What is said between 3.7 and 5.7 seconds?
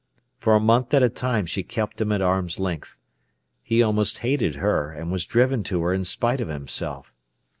almost hated her, and was driven